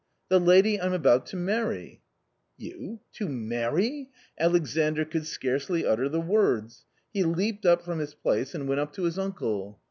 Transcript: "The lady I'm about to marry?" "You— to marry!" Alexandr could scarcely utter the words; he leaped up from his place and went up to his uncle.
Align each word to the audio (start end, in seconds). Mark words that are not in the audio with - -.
"The 0.31 0.39
lady 0.39 0.81
I'm 0.81 0.93
about 0.93 1.27
to 1.27 1.35
marry?" 1.35 2.01
"You— 2.67 3.01
to 3.17 3.29
marry!" 3.29 4.09
Alexandr 4.39 5.05
could 5.05 5.27
scarcely 5.27 5.85
utter 5.85 6.09
the 6.09 6.19
words; 6.19 6.85
he 7.13 7.21
leaped 7.23 7.67
up 7.67 7.83
from 7.83 7.99
his 7.99 8.15
place 8.15 8.55
and 8.55 8.67
went 8.67 8.81
up 8.81 8.93
to 8.93 9.03
his 9.03 9.19
uncle. 9.19 9.79